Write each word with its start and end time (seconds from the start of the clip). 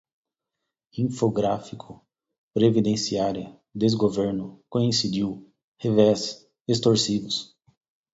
Infográfico, 0.97 2.03
previdenciária, 2.55 3.55
desgoverno, 3.71 4.59
coincidiu, 4.67 5.47
revés, 5.77 6.49
extorsivos 6.67 7.55